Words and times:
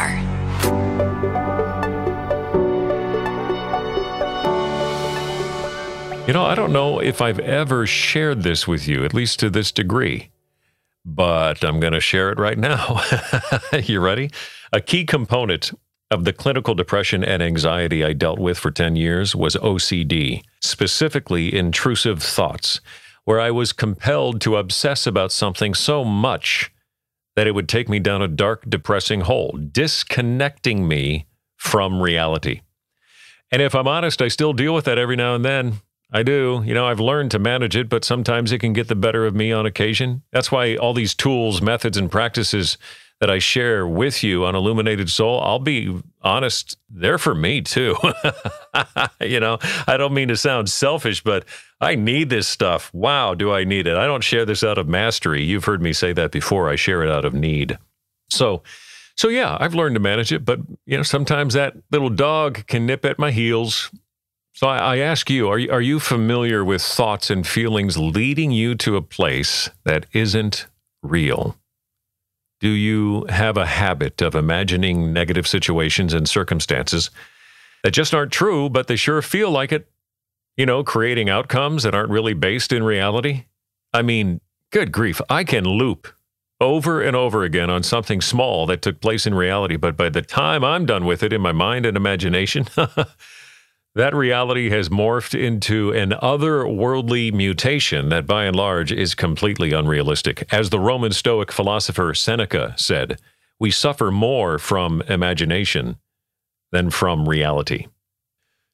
more. 0.00 0.40
You 6.26 6.34
know, 6.34 6.44
I 6.44 6.54
don't 6.54 6.72
know 6.72 7.00
if 7.00 7.20
I've 7.20 7.40
ever 7.40 7.86
shared 7.86 8.42
this 8.42 8.68
with 8.68 8.86
you, 8.86 9.04
at 9.04 9.14
least 9.14 9.40
to 9.40 9.50
this 9.50 9.72
degree, 9.72 10.30
but 11.04 11.64
I'm 11.64 11.80
going 11.80 11.92
to 11.92 12.00
share 12.00 12.30
it 12.30 12.38
right 12.38 12.58
now. 12.58 13.02
you 13.82 14.00
ready? 14.00 14.30
A 14.72 14.80
key 14.80 15.04
component 15.04 15.72
of 16.10 16.24
the 16.24 16.32
clinical 16.32 16.74
depression 16.74 17.24
and 17.24 17.42
anxiety 17.42 18.04
I 18.04 18.12
dealt 18.12 18.38
with 18.38 18.58
for 18.58 18.70
10 18.70 18.94
years 18.96 19.34
was 19.34 19.56
OCD, 19.56 20.42
specifically 20.60 21.56
intrusive 21.56 22.22
thoughts, 22.22 22.80
where 23.24 23.40
I 23.40 23.50
was 23.50 23.72
compelled 23.72 24.40
to 24.42 24.56
obsess 24.56 25.06
about 25.06 25.32
something 25.32 25.74
so 25.74 26.04
much 26.04 26.70
that 27.40 27.46
it 27.46 27.54
would 27.54 27.70
take 27.70 27.88
me 27.88 27.98
down 27.98 28.20
a 28.20 28.28
dark, 28.28 28.68
depressing 28.68 29.22
hole, 29.22 29.58
disconnecting 29.72 30.86
me 30.86 31.26
from 31.56 32.02
reality. 32.02 32.60
And 33.50 33.62
if 33.62 33.74
I'm 33.74 33.88
honest, 33.88 34.20
I 34.20 34.28
still 34.28 34.52
deal 34.52 34.74
with 34.74 34.84
that 34.84 34.98
every 34.98 35.16
now 35.16 35.34
and 35.34 35.42
then. 35.42 35.80
I 36.12 36.22
do. 36.22 36.62
You 36.66 36.74
know, 36.74 36.86
I've 36.86 37.00
learned 37.00 37.30
to 37.30 37.38
manage 37.38 37.76
it, 37.76 37.88
but 37.88 38.04
sometimes 38.04 38.52
it 38.52 38.58
can 38.58 38.74
get 38.74 38.88
the 38.88 38.94
better 38.94 39.24
of 39.24 39.34
me 39.34 39.52
on 39.52 39.64
occasion. 39.64 40.20
That's 40.32 40.52
why 40.52 40.76
all 40.76 40.92
these 40.92 41.14
tools, 41.14 41.62
methods, 41.62 41.96
and 41.96 42.10
practices 42.12 42.76
that 43.20 43.30
I 43.30 43.38
share 43.38 43.86
with 43.86 44.22
you 44.22 44.44
on 44.44 44.54
Illuminated 44.54 45.10
Soul, 45.10 45.40
I'll 45.42 45.58
be 45.58 46.00
honest, 46.22 46.76
they're 46.88 47.18
for 47.18 47.34
me 47.34 47.60
too. 47.60 47.96
you 49.20 49.40
know, 49.40 49.58
I 49.86 49.96
don't 49.96 50.14
mean 50.14 50.28
to 50.28 50.36
sound 50.36 50.70
selfish, 50.70 51.22
but 51.22 51.44
I 51.80 51.94
need 51.94 52.30
this 52.30 52.48
stuff. 52.48 52.92
Wow, 52.94 53.34
do 53.34 53.52
I 53.52 53.64
need 53.64 53.86
it? 53.86 53.96
I 53.96 54.06
don't 54.06 54.24
share 54.24 54.44
this 54.44 54.64
out 54.64 54.78
of 54.78 54.88
mastery. 54.88 55.42
You've 55.42 55.66
heard 55.66 55.82
me 55.82 55.92
say 55.92 56.12
that 56.14 56.30
before. 56.30 56.68
I 56.68 56.76
share 56.76 57.02
it 57.02 57.10
out 57.10 57.24
of 57.24 57.34
need. 57.34 57.78
So, 58.30 58.62
so 59.16 59.28
yeah, 59.28 59.56
I've 59.60 59.74
learned 59.74 59.96
to 59.96 60.00
manage 60.00 60.32
it, 60.32 60.44
but 60.44 60.60
you 60.86 60.96
know, 60.96 61.02
sometimes 61.02 61.54
that 61.54 61.74
little 61.90 62.10
dog 62.10 62.66
can 62.66 62.86
nip 62.86 63.04
at 63.04 63.18
my 63.18 63.30
heels 63.30 63.90
so 64.52 64.66
I, 64.68 64.78
I, 64.78 64.98
ask 64.98 65.30
you 65.30 65.48
are, 65.48 65.58
you, 65.58 65.70
are 65.70 65.80
you 65.80 66.00
familiar 66.00 66.64
with 66.64 66.82
thoughts 66.82 67.30
and 67.30 67.46
feelings 67.46 67.96
leading 67.96 68.50
you 68.50 68.74
to 68.76 68.96
a 68.96 69.02
place 69.02 69.70
that 69.84 70.06
isn't 70.12 70.66
real? 71.02 71.56
Do 72.60 72.68
you 72.68 73.24
have 73.30 73.56
a 73.56 73.66
habit 73.66 74.20
of 74.20 74.34
imagining 74.34 75.12
negative 75.12 75.46
situations 75.46 76.12
and 76.12 76.28
circumstances 76.28 77.10
that 77.82 77.92
just 77.92 78.14
aren't 78.14 78.32
true, 78.32 78.68
but 78.68 78.86
they 78.86 78.96
sure 78.96 79.22
feel 79.22 79.50
like 79.50 79.72
it? 79.72 79.90
You 80.56 80.66
know, 80.66 80.84
creating 80.84 81.30
outcomes 81.30 81.84
that 81.84 81.94
aren't 81.94 82.10
really 82.10 82.34
based 82.34 82.70
in 82.70 82.82
reality? 82.82 83.46
I 83.94 84.02
mean, 84.02 84.42
good 84.70 84.92
grief, 84.92 85.20
I 85.30 85.42
can 85.42 85.64
loop 85.64 86.08
over 86.60 87.00
and 87.00 87.16
over 87.16 87.42
again 87.42 87.70
on 87.70 87.82
something 87.82 88.20
small 88.20 88.66
that 88.66 88.82
took 88.82 89.00
place 89.00 89.26
in 89.26 89.34
reality, 89.34 89.76
but 89.76 89.96
by 89.96 90.10
the 90.10 90.22
time 90.22 90.62
I'm 90.62 90.84
done 90.84 91.06
with 91.06 91.22
it 91.22 91.32
in 91.32 91.40
my 91.40 91.52
mind 91.52 91.86
and 91.86 91.96
imagination, 91.96 92.66
that 93.94 94.14
reality 94.14 94.70
has 94.70 94.88
morphed 94.88 95.38
into 95.38 95.90
an 95.92 96.10
otherworldly 96.10 97.32
mutation 97.32 98.08
that 98.10 98.26
by 98.26 98.44
and 98.44 98.54
large 98.54 98.92
is 98.92 99.14
completely 99.14 99.72
unrealistic. 99.72 100.46
As 100.52 100.70
the 100.70 100.78
Roman 100.78 101.12
Stoic 101.12 101.50
philosopher 101.50 102.14
Seneca 102.14 102.74
said, 102.76 103.20
we 103.58 103.70
suffer 103.70 104.10
more 104.10 104.58
from 104.58 105.02
imagination 105.02 105.96
than 106.70 106.90
from 106.90 107.28
reality. 107.28 107.88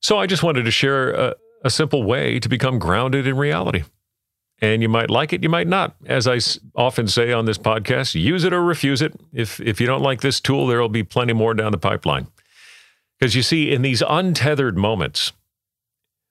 So 0.00 0.18
I 0.18 0.26
just 0.26 0.42
wanted 0.42 0.64
to 0.64 0.70
share 0.70 1.10
a, 1.10 1.34
a 1.64 1.70
simple 1.70 2.04
way 2.04 2.38
to 2.38 2.48
become 2.48 2.78
grounded 2.78 3.26
in 3.26 3.36
reality. 3.36 3.82
And 4.62 4.82
you 4.82 4.88
might 4.88 5.10
like 5.10 5.32
it, 5.32 5.42
you 5.42 5.48
might 5.48 5.66
not. 5.66 5.96
As 6.06 6.28
I 6.28 6.38
often 6.74 7.08
say 7.08 7.32
on 7.32 7.46
this 7.46 7.58
podcast, 7.58 8.14
use 8.14 8.44
it 8.44 8.52
or 8.52 8.62
refuse 8.62 9.02
it. 9.02 9.12
If, 9.32 9.58
if 9.60 9.80
you 9.80 9.86
don't 9.86 10.02
like 10.02 10.20
this 10.20 10.38
tool, 10.38 10.66
there 10.66 10.80
will 10.80 10.88
be 10.88 11.02
plenty 11.02 11.32
more 11.32 11.54
down 11.54 11.72
the 11.72 11.78
pipeline. 11.78 12.28
Because 13.20 13.34
you 13.34 13.42
see, 13.42 13.70
in 13.70 13.82
these 13.82 14.02
untethered 14.08 14.78
moments, 14.78 15.32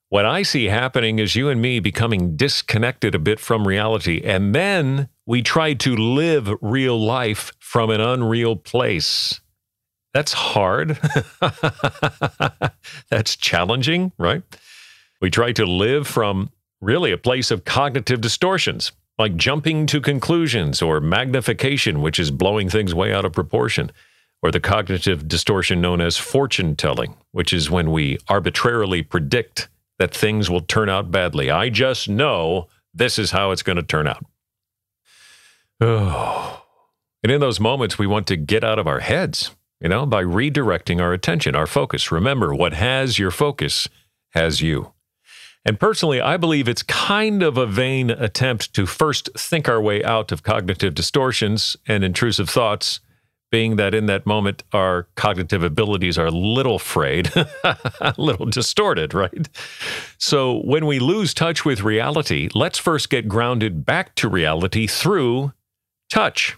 what 0.10 0.26
I 0.26 0.42
see 0.42 0.66
happening 0.66 1.20
is 1.20 1.36
you 1.36 1.48
and 1.50 1.62
me 1.62 1.80
becoming 1.80 2.36
disconnected 2.36 3.14
a 3.14 3.20
bit 3.20 3.40
from 3.40 3.68
reality. 3.68 4.22
And 4.24 4.56
then 4.56 5.08
we 5.28 5.44
try 5.44 5.76
to 5.76 5.96
live 5.96 6.52
real 6.62 7.00
life 7.00 7.52
from 7.60 7.92
an 7.92 8.02
unreal 8.02 8.56
place. 8.56 9.40
That's 10.16 10.34
hard. 10.34 10.98
That's 13.12 13.36
challenging, 13.36 14.12
right? 14.18 14.42
We 15.22 15.30
try 15.30 15.52
to 15.52 15.68
live 15.68 16.08
from 16.08 16.50
really 16.82 17.12
a 17.12 17.18
place 17.18 17.52
of 17.52 17.66
cognitive 17.66 18.20
distortions, 18.20 18.94
like 19.20 19.36
jumping 19.36 19.86
to 19.88 20.02
conclusions 20.02 20.82
or 20.82 21.00
magnification, 21.00 22.02
which 22.02 22.20
is 22.20 22.32
blowing 22.32 22.68
things 22.68 22.96
way 22.96 23.14
out 23.14 23.26
of 23.26 23.34
proportion 23.34 23.92
or 24.42 24.52
the 24.52 24.60
cognitive 24.60 25.28
distortion 25.28 25.82
known 25.82 26.02
as 26.02 26.18
fortune 26.18 26.76
telling, 26.76 27.16
which 27.32 27.52
is 27.54 27.70
when 27.70 27.92
we 27.92 28.18
arbitrarily 28.28 29.02
predict 29.02 29.70
that 29.98 30.14
things 30.14 30.50
will 30.50 30.62
turn 30.62 30.90
out 30.90 31.12
badly. 31.12 31.50
I 31.52 31.70
just 31.70 32.08
know 32.08 32.68
this 32.94 33.20
is 33.20 33.32
how 33.32 33.52
it's 33.52 33.64
going 33.64 33.76
to 33.76 33.84
turn 33.84 34.08
out. 34.08 34.26
Oh. 35.82 36.56
And 37.22 37.34
in 37.34 37.42
those 37.42 37.60
moments, 37.60 38.00
we 38.00 38.08
want 38.08 38.28
to 38.28 38.38
get 38.38 38.64
out 38.64 38.80
of 38.80 38.88
our 38.88 39.02
heads, 39.02 39.52
you 39.82 39.90
know, 39.90 40.06
by 40.06 40.24
redirecting 40.24 41.02
our 41.02 41.12
attention, 41.12 41.54
our 41.54 41.68
focus. 41.68 42.14
Remember, 42.14 42.56
what 42.56 42.72
has 42.72 43.20
your 43.20 43.30
focus 43.30 43.90
has 44.30 44.62
you. 44.62 44.94
And 45.66 45.80
personally, 45.80 46.22
I 46.22 46.38
believe 46.38 46.70
it's 46.70 46.84
kind 46.84 47.44
of 47.44 47.58
a 47.58 47.66
vain 47.66 48.10
attempt 48.10 48.74
to 48.76 48.86
first 48.86 49.30
think 49.38 49.68
our 49.68 49.82
way 49.82 50.04
out 50.04 50.32
of 50.32 50.44
cognitive 50.44 50.96
distortions 50.96 51.76
and 51.88 52.04
intrusive 52.04 52.50
thoughts 52.50 53.02
being 53.52 53.78
that 53.78 53.94
in 53.94 54.06
that 54.06 54.26
moment 54.26 54.64
our 54.74 55.08
cognitive 55.16 55.64
abilities 55.64 56.18
are 56.18 56.28
a 56.28 56.32
little 56.32 56.80
frayed, 56.80 57.32
a 57.64 58.14
little 58.18 58.46
distorted, 58.46 59.14
right? 59.14 59.50
So 60.18 60.60
when 60.60 60.86
we 60.86 61.00
lose 61.00 61.34
touch 61.34 61.66
with 61.66 61.82
reality, 61.82 62.50
let's 62.54 62.78
first 62.78 63.10
get 63.10 63.28
grounded 63.28 63.86
back 63.86 64.16
to 64.16 64.30
reality 64.30 64.88
through 64.88 65.54
touch. 66.10 66.58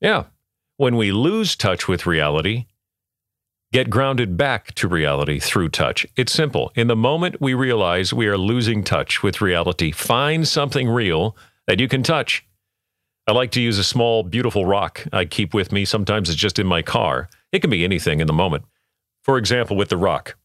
Yeah. 0.00 0.24
When 0.76 0.96
we 0.96 1.12
lose 1.12 1.54
touch 1.54 1.86
with 1.86 2.06
reality, 2.06 2.66
get 3.72 3.88
grounded 3.88 4.36
back 4.36 4.74
to 4.74 4.88
reality 4.88 5.38
through 5.38 5.68
touch. 5.68 6.06
It's 6.16 6.32
simple. 6.32 6.72
In 6.74 6.88
the 6.88 6.96
moment 6.96 7.40
we 7.40 7.54
realize 7.54 8.12
we 8.12 8.26
are 8.26 8.38
losing 8.38 8.82
touch 8.82 9.22
with 9.22 9.40
reality, 9.40 9.92
find 9.92 10.46
something 10.46 10.88
real 10.88 11.36
that 11.66 11.80
you 11.80 11.88
can 11.88 12.02
touch 12.02 12.44
I 13.26 13.32
like 13.32 13.52
to 13.52 13.60
use 13.60 13.78
a 13.78 13.84
small, 13.84 14.22
beautiful 14.24 14.66
rock 14.66 15.06
I 15.12 15.24
keep 15.24 15.54
with 15.54 15.70
me. 15.70 15.84
Sometimes 15.84 16.28
it's 16.28 16.38
just 16.38 16.58
in 16.58 16.66
my 16.66 16.82
car. 16.82 17.28
It 17.52 17.60
can 17.60 17.70
be 17.70 17.84
anything 17.84 18.20
in 18.20 18.26
the 18.26 18.32
moment. 18.32 18.64
For 19.22 19.38
example, 19.38 19.76
with 19.76 19.90
the 19.90 19.96
rock, 19.96 20.36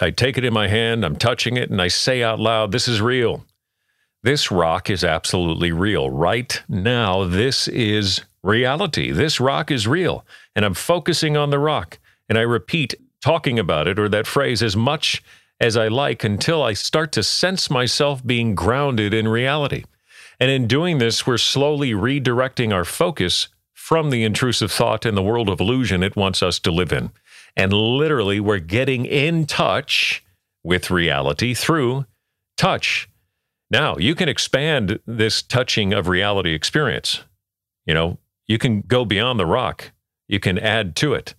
I 0.00 0.10
take 0.10 0.36
it 0.36 0.44
in 0.44 0.52
my 0.52 0.68
hand, 0.68 1.04
I'm 1.04 1.16
touching 1.16 1.56
it, 1.56 1.70
and 1.70 1.80
I 1.80 1.88
say 1.88 2.22
out 2.22 2.38
loud, 2.38 2.70
This 2.70 2.86
is 2.86 3.00
real. 3.00 3.44
This 4.22 4.50
rock 4.50 4.90
is 4.90 5.04
absolutely 5.04 5.72
real. 5.72 6.10
Right 6.10 6.60
now, 6.68 7.24
this 7.24 7.68
is 7.68 8.22
reality. 8.42 9.10
This 9.12 9.40
rock 9.40 9.70
is 9.70 9.86
real. 9.86 10.26
And 10.54 10.64
I'm 10.64 10.74
focusing 10.74 11.36
on 11.36 11.50
the 11.50 11.58
rock. 11.58 11.98
And 12.28 12.36
I 12.36 12.42
repeat 12.42 12.94
talking 13.22 13.58
about 13.58 13.88
it 13.88 13.98
or 13.98 14.08
that 14.08 14.26
phrase 14.26 14.62
as 14.62 14.76
much 14.76 15.22
as 15.60 15.76
I 15.76 15.88
like 15.88 16.24
until 16.24 16.62
I 16.62 16.72
start 16.72 17.12
to 17.12 17.22
sense 17.22 17.70
myself 17.70 18.24
being 18.24 18.54
grounded 18.54 19.14
in 19.14 19.28
reality. 19.28 19.84
And 20.40 20.50
in 20.50 20.66
doing 20.66 20.98
this, 20.98 21.26
we're 21.26 21.38
slowly 21.38 21.92
redirecting 21.92 22.72
our 22.72 22.84
focus 22.84 23.48
from 23.72 24.10
the 24.10 24.22
intrusive 24.22 24.70
thought 24.70 25.04
and 25.04 25.16
the 25.16 25.22
world 25.22 25.48
of 25.48 25.60
illusion 25.60 26.02
it 26.02 26.16
wants 26.16 26.42
us 26.42 26.58
to 26.60 26.70
live 26.70 26.92
in. 26.92 27.10
And 27.56 27.72
literally, 27.72 28.38
we're 28.38 28.58
getting 28.58 29.04
in 29.04 29.46
touch 29.46 30.24
with 30.62 30.90
reality 30.90 31.54
through 31.54 32.06
touch. 32.56 33.08
Now, 33.70 33.96
you 33.96 34.14
can 34.14 34.28
expand 34.28 35.00
this 35.06 35.42
touching 35.42 35.92
of 35.92 36.08
reality 36.08 36.54
experience. 36.54 37.24
You 37.86 37.94
know, 37.94 38.18
you 38.46 38.58
can 38.58 38.82
go 38.82 39.04
beyond 39.04 39.38
the 39.38 39.46
rock, 39.46 39.92
you 40.26 40.40
can 40.40 40.58
add 40.58 40.94
to 40.96 41.14
it. 41.14 41.34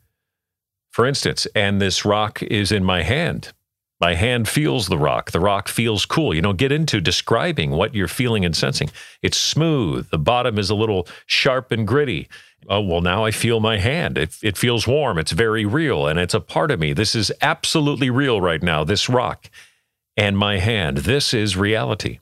For 0.92 1.06
instance, 1.06 1.48
and 1.56 1.82
this 1.82 2.04
rock 2.04 2.42
is 2.44 2.72
in 2.72 2.84
my 2.84 3.04
hand. 3.04 3.54
My 4.00 4.16
hand 4.16 4.48
feels 4.48 4.88
the 4.88 4.98
rock. 4.98 5.32
The 5.32 5.42
rock 5.42 5.68
feels 5.68 6.06
cool. 6.06 6.34
You 6.34 6.42
know, 6.42 6.54
get 6.54 6.72
into 6.72 7.02
describing 7.02 7.72
what 7.72 7.94
you're 7.94 8.08
feeling 8.08 8.46
and 8.46 8.56
sensing. 8.56 8.90
It's 9.22 9.38
smooth. 9.38 10.10
The 10.10 10.18
bottom 10.18 10.58
is 10.58 10.70
a 10.70 10.76
little 10.76 11.08
sharp 11.26 11.72
and 11.72 11.86
gritty. 11.86 12.30
Oh, 12.70 12.82
well, 12.82 13.02
now 13.02 13.26
I 13.26 13.32
feel 13.32 13.60
my 13.60 13.78
hand. 13.78 14.18
It, 14.18 14.38
it 14.42 14.58
feels 14.58 14.88
warm. 14.88 15.18
It's 15.18 15.32
very 15.32 15.66
real 15.66 16.08
and 16.08 16.18
it's 16.18 16.34
a 16.34 16.40
part 16.40 16.72
of 16.72 16.80
me. 16.80 16.94
This 16.94 17.14
is 17.14 17.32
absolutely 17.42 18.10
real 18.10 18.40
right 18.40 18.64
now, 18.64 18.84
this 18.84 19.10
rock 19.10 19.50
and 20.16 20.38
my 20.38 20.60
hand. 20.60 21.00
This 21.00 21.34
is 21.34 21.58
reality. 21.58 22.20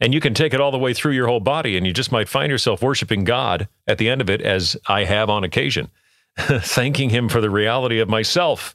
And 0.00 0.12
you 0.12 0.20
can 0.20 0.34
take 0.34 0.52
it 0.52 0.60
all 0.60 0.72
the 0.72 0.78
way 0.78 0.92
through 0.92 1.12
your 1.12 1.28
whole 1.28 1.40
body 1.40 1.76
and 1.76 1.86
you 1.86 1.92
just 1.92 2.12
might 2.12 2.28
find 2.28 2.50
yourself 2.50 2.82
worshiping 2.82 3.24
God 3.24 3.68
at 3.86 3.96
the 3.96 4.10
end 4.10 4.20
of 4.20 4.28
it, 4.28 4.42
as 4.42 4.76
I 4.86 5.04
have 5.04 5.30
on 5.30 5.44
occasion, 5.44 5.90
thanking 6.36 7.10
Him 7.10 7.30
for 7.30 7.40
the 7.40 7.50
reality 7.50 7.98
of 7.98 8.08
myself 8.08 8.74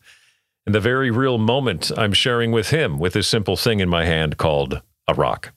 in 0.69 0.73
the 0.73 0.79
very 0.79 1.09
real 1.09 1.39
moment 1.39 1.91
I'm 1.97 2.13
sharing 2.13 2.51
with 2.51 2.69
him 2.69 2.99
with 2.99 3.13
this 3.13 3.27
simple 3.27 3.57
thing 3.57 3.79
in 3.79 3.89
my 3.89 4.05
hand 4.05 4.37
called 4.37 4.83
a 5.07 5.15
rock. 5.15 5.51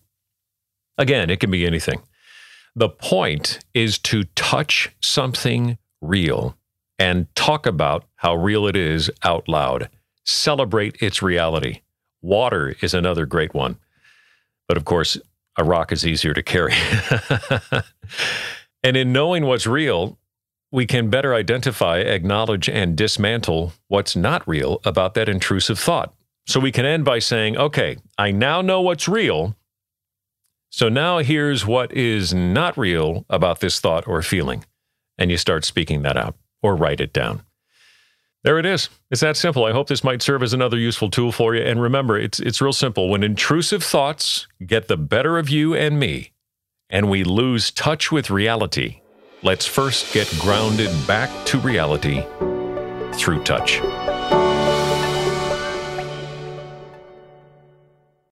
Again, 0.97 1.29
it 1.29 1.39
can 1.39 1.51
be 1.51 1.67
anything. 1.67 2.01
The 2.75 2.89
point 2.89 3.59
is 3.75 3.99
to 3.99 4.25
touch 4.35 4.89
something 5.03 5.77
real 6.01 6.57
and 6.99 7.27
talk 7.35 7.67
about 7.67 8.07
how 8.15 8.37
real 8.37 8.67
it 8.67 8.75
is 8.75 9.11
out 9.23 9.51
loud. 9.51 9.91
Celebrate 10.25 11.03
its 11.03 11.21
reality. 11.21 11.83
Water 12.23 12.75
is 12.81 12.95
another 12.95 13.27
great 13.27 13.53
one. 13.53 13.77
But 14.67 14.79
of 14.79 14.87
course, 14.87 15.19
a 15.59 15.63
rock 15.63 15.93
is 15.93 16.07
easier 16.07 16.33
to 16.33 16.43
carry. 16.43 16.73
and 18.83 18.97
in 18.97 19.13
knowing 19.13 19.45
what's 19.45 19.67
real, 19.67 20.19
we 20.73 20.87
can 20.87 21.11
better 21.11 21.35
identify, 21.35 21.99
acknowledge, 21.99 22.69
and 22.69 22.97
dismantle 22.97 23.75
what's 23.89 24.17
not 24.17 24.47
real 24.49 24.81
about 24.85 25.13
that 25.15 25.29
intrusive 25.29 25.79
thought. 25.79 26.15
So 26.47 26.59
we 26.59 26.73
can 26.73 26.87
end 26.87 27.05
by 27.05 27.19
saying, 27.19 27.57
okay, 27.57 27.99
I 28.19 28.33
now 28.33 28.63
know 28.63 28.81
what's 28.81 29.07
real. 29.07 29.55
So 30.71 30.89
now 30.89 31.19
here's 31.19 31.67
what 31.67 31.93
is 31.93 32.33
not 32.33 32.77
real 32.79 33.27
about 33.29 33.61
this 33.61 33.79
thought 33.79 34.09
or 34.09 34.23
feeling. 34.23 34.65
And 35.19 35.31
you 35.31 35.37
start 35.37 35.67
speaking 35.67 36.03
that 36.03 36.17
out 36.17 36.37
or 36.63 36.75
write 36.75 37.01
it 37.01 37.13
down. 37.13 37.43
There 38.43 38.59
it 38.59 38.67
is. 38.67 38.89
It's 39.11 39.21
that 39.21 39.37
simple. 39.37 39.67
I 39.67 39.73
hope 39.73 39.89
this 39.89 40.03
might 40.03 40.23
serve 40.23 40.43
as 40.43 40.55
another 40.55 40.79
useful 40.79 41.11
tool 41.11 41.31
for 41.31 41.55
you. 41.55 41.63
And 41.63 41.81
remember, 41.81 42.19
it's, 42.19 42.41
it's 42.41 42.63
real 42.63 42.73
simple. 42.73 43.09
When 43.09 43.23
intrusive 43.23 43.85
thoughts 43.85 44.49
get 44.67 44.89
the 44.89 44.97
better 44.97 45.39
of 45.39 45.51
you 45.51 45.75
and 45.75 46.01
me, 46.01 46.33
and 46.91 47.09
we 47.09 47.25
lose 47.25 47.71
touch 47.71 48.11
with 48.11 48.31
reality, 48.31 49.02
let's 49.43 49.67
first 49.67 50.13
get 50.13 50.33
grounded 50.39 50.91
back 51.07 51.31
to 51.47 51.59
reality 51.59 52.25
through 53.15 53.43
touch. 53.43 53.81